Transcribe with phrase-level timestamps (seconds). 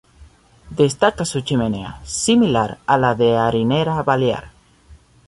[0.71, 4.49] Destaca su chimenea, similar a la de Harinera Balear.